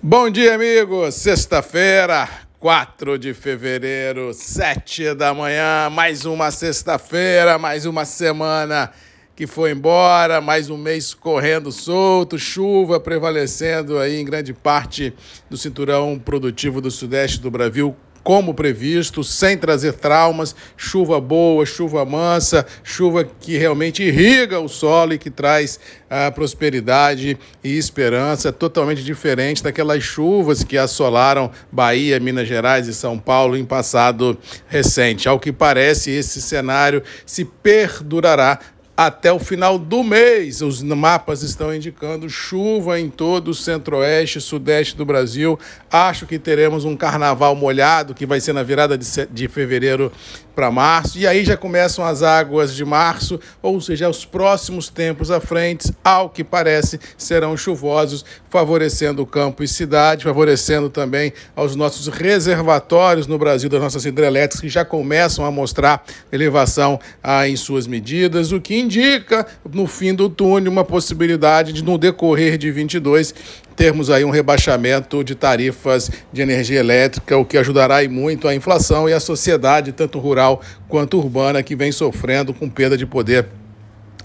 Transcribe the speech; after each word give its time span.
Bom 0.00 0.30
dia, 0.30 0.54
amigos. 0.54 1.16
Sexta-feira, 1.16 2.28
4 2.60 3.18
de 3.18 3.34
fevereiro, 3.34 4.32
7 4.32 5.12
da 5.12 5.34
manhã. 5.34 5.90
Mais 5.90 6.24
uma 6.24 6.52
sexta-feira, 6.52 7.58
mais 7.58 7.84
uma 7.84 8.04
semana 8.04 8.92
que 9.34 9.44
foi 9.44 9.72
embora, 9.72 10.40
mais 10.40 10.70
um 10.70 10.76
mês 10.76 11.14
correndo 11.14 11.72
solto, 11.72 12.38
chuva 12.38 13.00
prevalecendo 13.00 13.98
aí 13.98 14.20
em 14.20 14.24
grande 14.24 14.52
parte 14.52 15.12
do 15.50 15.56
cinturão 15.56 16.16
produtivo 16.16 16.80
do 16.80 16.92
sudeste 16.92 17.40
do 17.40 17.50
Brasil, 17.50 17.96
como 18.28 18.52
previsto, 18.52 19.24
sem 19.24 19.56
trazer 19.56 19.94
traumas, 19.94 20.54
chuva 20.76 21.18
boa, 21.18 21.64
chuva 21.64 22.04
mansa, 22.04 22.66
chuva 22.84 23.24
que 23.24 23.56
realmente 23.56 24.02
irriga 24.02 24.60
o 24.60 24.68
solo 24.68 25.14
e 25.14 25.18
que 25.18 25.30
traz 25.30 25.80
a 26.10 26.30
prosperidade 26.30 27.38
e 27.64 27.78
esperança, 27.78 28.52
totalmente 28.52 29.02
diferente 29.02 29.62
daquelas 29.62 30.02
chuvas 30.02 30.62
que 30.62 30.76
assolaram 30.76 31.50
Bahia, 31.72 32.20
Minas 32.20 32.46
Gerais 32.46 32.86
e 32.86 32.92
São 32.92 33.18
Paulo 33.18 33.56
em 33.56 33.64
passado 33.64 34.36
recente. 34.66 35.26
Ao 35.26 35.40
que 35.40 35.50
parece, 35.50 36.10
esse 36.10 36.42
cenário 36.42 37.02
se 37.24 37.46
perdurará 37.46 38.58
até 38.98 39.32
o 39.32 39.38
final 39.38 39.78
do 39.78 40.02
mês. 40.02 40.60
Os 40.60 40.82
mapas 40.82 41.44
estão 41.44 41.72
indicando 41.72 42.28
chuva 42.28 42.98
em 42.98 43.08
todo 43.08 43.52
o 43.52 43.54
centro-oeste, 43.54 44.40
sudeste 44.40 44.96
do 44.96 45.04
Brasil. 45.04 45.56
Acho 45.88 46.26
que 46.26 46.36
teremos 46.36 46.84
um 46.84 46.96
carnaval 46.96 47.54
molhado, 47.54 48.12
que 48.12 48.26
vai 48.26 48.40
ser 48.40 48.52
na 48.52 48.64
virada 48.64 48.98
de, 48.98 49.06
de 49.30 49.46
fevereiro 49.46 50.10
para 50.58 50.72
março. 50.72 51.16
E 51.16 51.24
aí 51.24 51.44
já 51.44 51.56
começam 51.56 52.04
as 52.04 52.20
águas 52.20 52.74
de 52.74 52.84
março, 52.84 53.38
ou 53.62 53.80
seja, 53.80 54.08
os 54.08 54.24
próximos 54.24 54.88
tempos 54.88 55.30
à 55.30 55.38
frente, 55.38 55.92
ao 56.02 56.28
que 56.28 56.42
parece, 56.42 56.98
serão 57.16 57.56
chuvosos, 57.56 58.24
favorecendo 58.50 59.22
o 59.22 59.26
campo 59.26 59.62
e 59.62 59.68
cidade, 59.68 60.24
favorecendo 60.24 60.90
também 60.90 61.32
aos 61.54 61.76
nossos 61.76 62.08
reservatórios 62.08 63.28
no 63.28 63.38
Brasil, 63.38 63.70
das 63.70 63.80
nossas 63.80 64.04
hidrelétricas, 64.04 64.60
que 64.60 64.68
já 64.68 64.84
começam 64.84 65.44
a 65.44 65.50
mostrar 65.52 66.04
elevação 66.32 66.98
ah, 67.22 67.48
em 67.48 67.54
suas 67.54 67.86
medidas, 67.86 68.50
o 68.50 68.60
que 68.60 68.76
indica, 68.76 69.46
no 69.72 69.86
fim 69.86 70.12
do 70.12 70.28
túnel, 70.28 70.72
uma 70.72 70.84
possibilidade 70.84 71.72
de, 71.72 71.84
no 71.84 71.96
decorrer 71.96 72.58
de 72.58 72.72
22, 72.72 73.32
termos 73.76 74.10
aí 74.10 74.24
um 74.24 74.30
rebaixamento 74.30 75.22
de 75.22 75.36
tarifas 75.36 76.10
de 76.32 76.42
energia 76.42 76.80
elétrica, 76.80 77.36
o 77.36 77.44
que 77.44 77.56
ajudará 77.56 77.98
muito 78.08 78.48
a 78.48 78.54
inflação 78.56 79.08
e 79.08 79.12
a 79.12 79.20
sociedade, 79.20 79.92
tanto 79.92 80.18
rural 80.18 80.47
quanto 80.88 81.18
urbana, 81.18 81.62
que 81.62 81.76
vem 81.76 81.92
sofrendo 81.92 82.54
com 82.54 82.68
perda 82.68 82.96
de 82.96 83.06
poder 83.06 83.46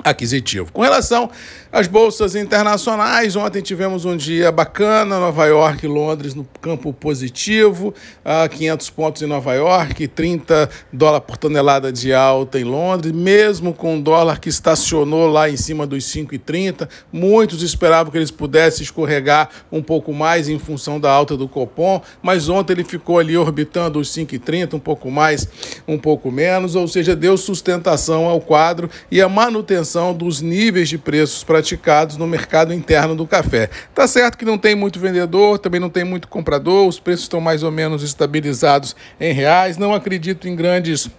aquisitivo. 0.04 0.72
Com 0.72 0.82
relação 0.82 1.30
às 1.72 1.88
bolsas 1.88 2.36
internacionais, 2.36 3.36
ontem 3.36 3.62
tivemos 3.62 4.06
um 4.06 4.16
dia 4.16 4.52
bacana, 4.52 5.20
Nova 5.20 5.46
York 5.46 5.86
e 5.86 5.90
Londres 5.90 6.36
no 6.36 6.44
campo 6.62 6.92
positivo, 6.94 7.94
uh, 8.24 8.50
500 8.50 8.90
pontos 8.90 9.22
em 9.22 9.26
Nova 9.26 9.54
York, 9.54 10.08
30 10.08 10.70
dólares 10.92 11.26
por 11.26 11.38
tonelada 11.38 11.92
de 11.92 12.14
alta 12.14 12.60
em 12.60 12.64
Londres, 12.64 13.12
mesmo 13.12 13.74
com 13.74 13.98
o 13.98 14.02
dólar 14.02 14.40
que 14.40 14.50
estacionou 14.50 15.28
lá 15.28 15.50
em 15.50 15.58
cima 15.58 15.88
dos 15.88 16.04
5,30, 16.06 16.88
muitos 17.12 17.64
esperavam 17.64 18.12
que 18.12 18.18
eles 18.18 18.32
pudessem 18.32 18.84
escorregar 18.84 19.50
um 19.72 19.82
pouco 19.82 20.14
mais 20.14 20.50
em 20.50 20.60
função 20.60 21.00
da 21.00 21.10
alta 21.10 21.38
do 21.38 21.48
Copom, 21.48 22.02
mas 22.22 22.50
ontem 22.50 22.74
ele 22.74 22.84
ficou 22.84 23.18
ali 23.18 23.38
orbitando 23.38 24.00
os 24.00 24.10
5,30, 24.10 24.76
um 24.76 24.80
pouco 24.80 25.10
mais, 25.10 25.48
um 25.88 25.98
pouco 25.98 26.32
menos, 26.32 26.76
ou 26.76 26.88
seja, 26.88 27.16
deu 27.16 27.38
sustentação 27.38 28.26
ao 28.26 28.42
quadro 28.42 28.90
e 29.10 29.22
a 29.22 29.30
manutenção 29.30 29.93
dos 30.14 30.42
níveis 30.42 30.90
de 30.90 30.98
preços 30.98 31.44
praticados 31.44 32.18
no 32.18 32.26
mercado 32.26 32.74
interno 32.74 33.16
do 33.16 33.28
café. 33.28 33.70
Tá 33.94 34.08
certo 34.08 34.38
que 34.38 34.46
não 34.46 34.58
tem 34.58 34.76
muito 34.76 35.00
vendedor, 35.00 35.60
também 35.60 35.80
não 35.80 35.90
tem 35.90 36.04
muito 36.04 36.28
comprador, 36.28 36.88
os 36.88 37.00
preços 37.00 37.26
estão 37.26 37.40
mais 37.40 37.64
ou 37.64 37.72
menos 37.72 38.02
estabilizados 38.02 38.96
em 39.20 39.34
reais. 39.34 39.78
Não 39.78 39.94
acredito 39.94 40.48
em 40.48 40.56
grandes 40.56 41.10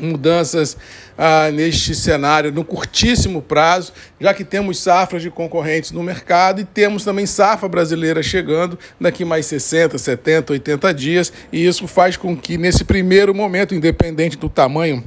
mudanças 0.00 0.76
ah, 1.16 1.50
neste 1.50 1.94
cenário 1.94 2.50
no 2.50 2.64
curtíssimo 2.64 3.42
prazo, 3.42 3.92
já 4.20 4.32
que 4.32 4.44
temos 4.44 4.78
safras 4.78 5.22
de 5.22 5.30
concorrentes 5.30 5.90
no 5.90 6.02
mercado 6.02 6.60
e 6.60 6.64
temos 6.64 7.04
também 7.04 7.26
safra 7.26 7.68
brasileira 7.68 8.22
chegando 8.22 8.78
daqui 9.00 9.24
mais 9.24 9.46
60, 9.46 9.98
70, 9.98 10.52
80 10.54 10.94
dias, 10.94 11.32
e 11.52 11.64
isso 11.64 11.86
faz 11.86 12.16
com 12.16 12.36
que 12.36 12.56
nesse 12.56 12.84
primeiro 12.84 13.34
momento, 13.34 13.74
independente 13.74 14.36
do 14.36 14.48
tamanho 14.48 15.04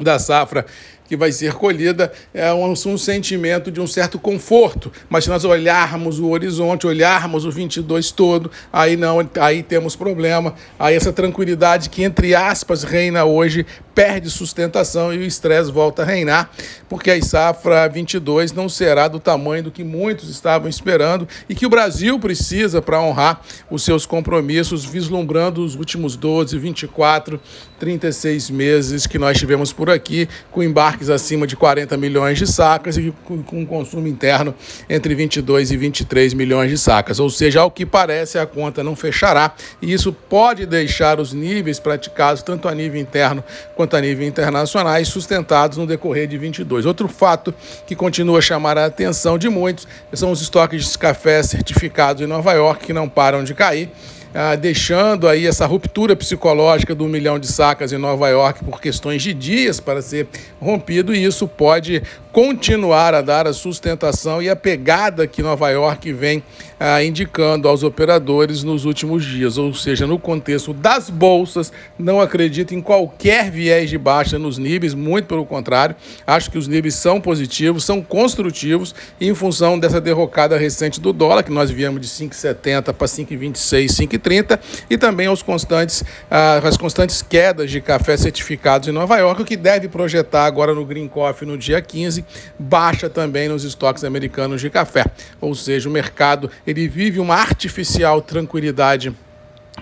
da 0.00 0.18
safra 0.18 0.66
que 1.14 1.16
vai 1.16 1.30
ser 1.30 1.54
colhida 1.54 2.12
é 2.32 2.52
um, 2.52 2.72
um, 2.72 2.98
sentimento 2.98 3.70
de 3.70 3.80
um 3.80 3.86
certo 3.86 4.18
conforto. 4.18 4.92
Mas 5.08 5.24
se 5.24 5.30
nós 5.30 5.44
olharmos 5.44 6.18
o 6.18 6.28
horizonte, 6.30 6.86
olharmos 6.86 7.44
o 7.44 7.50
22 7.50 8.10
todo, 8.10 8.50
aí 8.72 8.96
não, 8.96 9.18
aí 9.40 9.62
temos 9.62 9.94
problema. 9.94 10.54
Aí 10.78 10.96
essa 10.96 11.12
tranquilidade 11.12 11.88
que 11.88 12.02
entre 12.02 12.34
aspas 12.34 12.82
reina 12.82 13.24
hoje 13.24 13.64
perde 13.94 14.28
sustentação 14.28 15.14
e 15.14 15.18
o 15.18 15.22
estresse 15.22 15.70
volta 15.70 16.02
a 16.02 16.04
reinar, 16.04 16.50
porque 16.88 17.10
a 17.10 17.22
safra 17.22 17.88
22 17.88 18.52
não 18.52 18.68
será 18.68 19.06
do 19.06 19.20
tamanho 19.20 19.64
do 19.64 19.70
que 19.70 19.84
muitos 19.84 20.28
estavam 20.28 20.68
esperando 20.68 21.28
e 21.48 21.54
que 21.54 21.64
o 21.64 21.70
Brasil 21.70 22.18
precisa 22.18 22.82
para 22.82 23.00
honrar 23.00 23.40
os 23.70 23.84
seus 23.84 24.04
compromissos, 24.04 24.84
vislumbrando 24.84 25.64
os 25.64 25.76
últimos 25.76 26.16
12, 26.16 26.58
24, 26.58 27.40
36 27.78 28.50
meses 28.50 29.06
que 29.06 29.18
nós 29.18 29.38
tivemos 29.38 29.72
por 29.72 29.88
aqui, 29.88 30.28
com 30.50 30.62
embarques 30.62 31.03
acima 31.10 31.46
de 31.46 31.56
40 31.56 31.96
milhões 31.96 32.38
de 32.38 32.46
sacas 32.46 32.96
e 32.96 33.12
com 33.24 33.44
um 33.52 33.66
consumo 33.66 34.06
interno 34.06 34.54
entre 34.88 35.14
22 35.14 35.70
e 35.70 35.76
23 35.76 36.34
milhões 36.34 36.70
de 36.70 36.78
sacas. 36.78 37.18
Ou 37.20 37.30
seja, 37.30 37.60
ao 37.60 37.70
que 37.70 37.84
parece, 37.84 38.38
a 38.38 38.46
conta 38.46 38.82
não 38.82 38.96
fechará 38.96 39.54
e 39.80 39.92
isso 39.92 40.12
pode 40.12 40.66
deixar 40.66 41.20
os 41.20 41.32
níveis 41.32 41.78
praticados, 41.78 42.42
tanto 42.42 42.68
a 42.68 42.74
nível 42.74 43.00
interno 43.00 43.42
quanto 43.76 43.96
a 43.96 44.00
nível 44.00 44.26
internacionais, 44.26 45.08
sustentados 45.08 45.78
no 45.78 45.86
decorrer 45.86 46.26
de 46.26 46.38
22. 46.38 46.86
Outro 46.86 47.08
fato 47.08 47.54
que 47.86 47.94
continua 47.94 48.38
a 48.38 48.42
chamar 48.42 48.78
a 48.78 48.86
atenção 48.86 49.38
de 49.38 49.48
muitos 49.48 49.86
são 50.12 50.30
os 50.30 50.40
estoques 50.40 50.90
de 50.90 50.98
café 50.98 51.42
certificados 51.42 52.22
em 52.22 52.26
Nova 52.26 52.52
York, 52.52 52.86
que 52.86 52.92
não 52.92 53.08
param 53.08 53.44
de 53.44 53.54
cair 53.54 53.90
ah, 54.34 54.56
deixando 54.56 55.28
aí 55.28 55.46
essa 55.46 55.64
ruptura 55.64 56.16
psicológica 56.16 56.94
do 56.94 57.06
milhão 57.06 57.38
de 57.38 57.46
sacas 57.46 57.92
em 57.92 57.98
Nova 57.98 58.28
York 58.28 58.64
por 58.64 58.80
questões 58.80 59.22
de 59.22 59.32
dias 59.32 59.78
para 59.78 60.02
ser 60.02 60.26
rompido, 60.60 61.14
e 61.14 61.24
isso 61.24 61.46
pode 61.46 62.02
continuar 62.34 63.14
a 63.14 63.22
dar 63.22 63.46
a 63.46 63.52
sustentação 63.52 64.42
e 64.42 64.50
a 64.50 64.56
pegada 64.56 65.24
que 65.24 65.40
Nova 65.40 65.70
York 65.70 66.12
vem 66.12 66.42
ah, 66.80 67.00
indicando 67.00 67.68
aos 67.68 67.84
operadores 67.84 68.64
nos 68.64 68.84
últimos 68.84 69.24
dias, 69.24 69.56
ou 69.56 69.72
seja, 69.72 70.04
no 70.04 70.18
contexto 70.18 70.74
das 70.74 71.08
bolsas, 71.08 71.72
não 71.96 72.20
acredito 72.20 72.74
em 72.74 72.80
qualquer 72.80 73.52
viés 73.52 73.88
de 73.88 73.96
baixa 73.96 74.36
nos 74.36 74.58
níveis, 74.58 74.94
muito 74.94 75.26
pelo 75.26 75.46
contrário, 75.46 75.94
acho 76.26 76.50
que 76.50 76.58
os 76.58 76.66
níveis 76.66 76.96
são 76.96 77.20
positivos, 77.20 77.84
são 77.84 78.02
construtivos, 78.02 78.96
em 79.20 79.32
função 79.32 79.78
dessa 79.78 80.00
derrocada 80.00 80.58
recente 80.58 81.00
do 81.00 81.12
dólar, 81.12 81.44
que 81.44 81.52
nós 81.52 81.70
viemos 81.70 82.00
de 82.00 82.08
5,70 82.08 82.92
para 82.92 83.06
5,26, 83.06 83.86
5,30 83.86 84.18
30 84.18 84.60
e 84.90 84.98
também 84.98 85.28
aos 85.28 85.40
constantes, 85.40 86.02
ah, 86.28 86.60
as 86.64 86.76
constantes 86.76 87.22
quedas 87.22 87.70
de 87.70 87.80
café 87.80 88.16
certificados 88.16 88.88
em 88.88 88.92
Nova 88.92 89.16
York, 89.18 89.40
o 89.40 89.44
que 89.44 89.56
deve 89.56 89.88
projetar 89.88 90.46
agora 90.46 90.74
no 90.74 90.84
Green 90.84 91.06
Coffee 91.06 91.46
no 91.46 91.56
dia 91.56 91.80
15, 91.80 92.23
baixa 92.58 93.08
também 93.08 93.48
nos 93.48 93.64
estoques 93.64 94.04
americanos 94.04 94.60
de 94.60 94.70
café. 94.70 95.04
Ou 95.40 95.54
seja, 95.54 95.88
o 95.88 95.92
mercado 95.92 96.50
ele 96.66 96.88
vive 96.88 97.18
uma 97.20 97.34
artificial 97.34 98.20
tranquilidade 98.20 99.14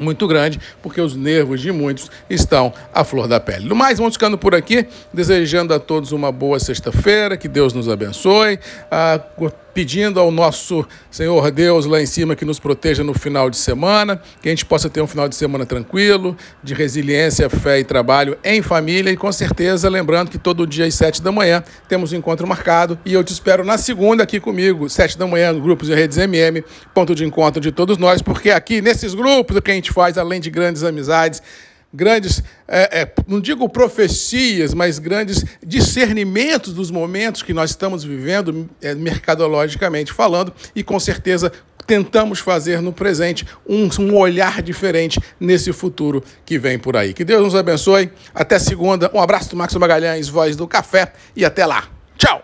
muito 0.00 0.26
grande, 0.26 0.58
porque 0.82 1.00
os 1.00 1.14
nervos 1.14 1.60
de 1.60 1.70
muitos 1.70 2.10
estão 2.28 2.72
à 2.94 3.04
flor 3.04 3.28
da 3.28 3.38
pele. 3.38 3.68
No 3.68 3.74
mais, 3.74 3.98
vamos 3.98 4.14
ficando 4.14 4.38
por 4.38 4.54
aqui, 4.54 4.86
desejando 5.12 5.74
a 5.74 5.78
todos 5.78 6.12
uma 6.12 6.32
boa 6.32 6.58
sexta-feira, 6.58 7.36
que 7.36 7.48
Deus 7.48 7.72
nos 7.72 7.88
abençoe. 7.88 8.58
Ah, 8.90 9.20
pedindo 9.74 10.20
ao 10.20 10.30
nosso 10.30 10.86
Senhor 11.10 11.50
Deus 11.50 11.86
lá 11.86 12.00
em 12.00 12.06
cima 12.06 12.36
que 12.36 12.44
nos 12.44 12.58
proteja 12.58 13.02
no 13.02 13.14
final 13.14 13.48
de 13.48 13.56
semana, 13.56 14.20
que 14.40 14.48
a 14.48 14.52
gente 14.52 14.64
possa 14.64 14.88
ter 14.88 15.00
um 15.00 15.06
final 15.06 15.28
de 15.28 15.34
semana 15.34 15.64
tranquilo, 15.66 16.36
de 16.62 16.74
resiliência, 16.74 17.48
fé 17.48 17.80
e 17.80 17.84
trabalho 17.84 18.36
em 18.44 18.62
família. 18.62 19.10
E 19.10 19.16
com 19.16 19.30
certeza 19.32 19.88
lembrando 19.88 20.30
que 20.30 20.38
todo 20.38 20.66
dia 20.66 20.86
às 20.86 20.94
sete 20.94 21.22
da 21.22 21.32
manhã 21.32 21.62
temos 21.88 22.12
um 22.12 22.16
encontro 22.16 22.46
marcado. 22.46 22.98
E 23.04 23.12
eu 23.12 23.24
te 23.24 23.32
espero 23.32 23.64
na 23.64 23.78
segunda 23.78 24.22
aqui 24.22 24.38
comigo, 24.38 24.88
sete 24.88 25.16
da 25.18 25.26
manhã, 25.26 25.58
Grupos 25.58 25.88
e 25.88 25.94
Redes 25.94 26.18
MM, 26.18 26.64
ponto 26.94 27.14
de 27.14 27.24
encontro 27.24 27.60
de 27.60 27.72
todos 27.72 27.98
nós, 27.98 28.22
porque 28.22 28.50
aqui 28.50 28.80
nesses 28.80 29.14
grupos 29.14 29.56
o 29.56 29.62
que 29.62 29.70
a 29.70 29.74
gente 29.74 29.92
faz, 29.92 30.18
além 30.18 30.40
de 30.40 30.50
grandes 30.50 30.82
amizades, 30.82 31.42
grandes, 31.92 32.42
é, 32.66 33.02
é, 33.02 33.14
não 33.26 33.40
digo 33.40 33.68
profecias, 33.68 34.72
mas 34.72 34.98
grandes 34.98 35.44
discernimentos 35.64 36.72
dos 36.72 36.90
momentos 36.90 37.42
que 37.42 37.52
nós 37.52 37.70
estamos 37.70 38.02
vivendo, 38.02 38.68
é, 38.80 38.94
mercadologicamente 38.94 40.12
falando, 40.12 40.52
e 40.74 40.82
com 40.82 40.98
certeza 40.98 41.52
tentamos 41.86 42.38
fazer 42.38 42.80
no 42.80 42.92
presente 42.92 43.46
um, 43.68 43.88
um 44.00 44.16
olhar 44.16 44.62
diferente 44.62 45.20
nesse 45.38 45.72
futuro 45.72 46.22
que 46.44 46.58
vem 46.58 46.78
por 46.78 46.96
aí. 46.96 47.12
Que 47.12 47.24
Deus 47.24 47.42
nos 47.42 47.54
abençoe. 47.54 48.10
Até 48.34 48.58
segunda. 48.58 49.10
Um 49.12 49.20
abraço 49.20 49.50
do 49.50 49.56
Max 49.56 49.74
Magalhães, 49.74 50.28
voz 50.28 50.56
do 50.56 50.66
café, 50.68 51.12
e 51.34 51.44
até 51.44 51.66
lá. 51.66 51.88
Tchau! 52.16 52.42